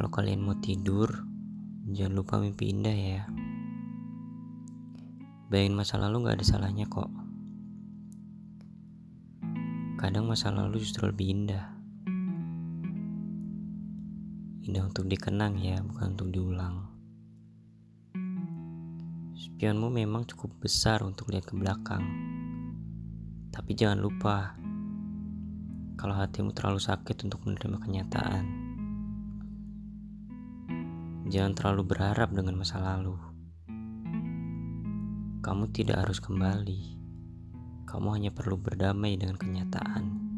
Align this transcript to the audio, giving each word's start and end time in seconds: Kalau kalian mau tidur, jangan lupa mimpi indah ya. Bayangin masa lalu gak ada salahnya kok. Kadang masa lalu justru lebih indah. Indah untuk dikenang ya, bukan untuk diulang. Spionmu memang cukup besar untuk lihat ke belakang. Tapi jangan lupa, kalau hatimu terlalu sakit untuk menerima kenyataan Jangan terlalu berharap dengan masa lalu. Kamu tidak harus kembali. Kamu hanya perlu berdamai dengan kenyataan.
Kalau 0.00 0.16
kalian 0.16 0.40
mau 0.40 0.56
tidur, 0.56 1.12
jangan 1.92 2.16
lupa 2.16 2.40
mimpi 2.40 2.72
indah 2.72 2.96
ya. 2.96 3.28
Bayangin 5.52 5.76
masa 5.76 6.00
lalu 6.00 6.24
gak 6.24 6.40
ada 6.40 6.46
salahnya 6.48 6.88
kok. 6.88 7.12
Kadang 10.00 10.24
masa 10.24 10.56
lalu 10.56 10.80
justru 10.80 11.04
lebih 11.04 11.36
indah. 11.36 11.68
Indah 14.64 14.88
untuk 14.88 15.04
dikenang 15.04 15.60
ya, 15.60 15.84
bukan 15.84 16.16
untuk 16.16 16.32
diulang. 16.32 16.88
Spionmu 19.36 19.92
memang 19.92 20.24
cukup 20.24 20.64
besar 20.64 21.04
untuk 21.04 21.28
lihat 21.28 21.44
ke 21.44 21.52
belakang. 21.52 22.08
Tapi 23.52 23.76
jangan 23.76 24.00
lupa, 24.00 24.56
kalau 26.00 26.16
hatimu 26.16 26.56
terlalu 26.56 26.80
sakit 26.80 27.28
untuk 27.28 27.44
menerima 27.44 27.76
kenyataan 27.76 28.69
Jangan 31.30 31.54
terlalu 31.54 31.94
berharap 31.94 32.34
dengan 32.34 32.58
masa 32.58 32.82
lalu. 32.82 33.14
Kamu 35.46 35.70
tidak 35.70 36.02
harus 36.02 36.18
kembali. 36.18 36.98
Kamu 37.86 38.18
hanya 38.18 38.34
perlu 38.34 38.58
berdamai 38.58 39.14
dengan 39.14 39.38
kenyataan. 39.38 40.29